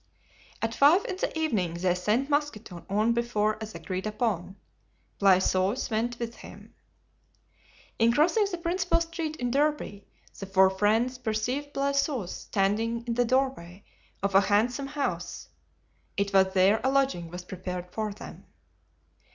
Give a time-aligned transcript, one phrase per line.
[0.63, 4.55] At five in the evening they sent Mousqueton on before as agreed upon.
[5.19, 6.73] Blaisois went with him.
[7.99, 10.07] In crossing the principal street in Derby
[10.39, 13.83] the four friends perceived Blaisois standing in the doorway
[14.23, 15.49] of a handsome house.
[16.17, 18.47] It was there a lodging was prepared for them.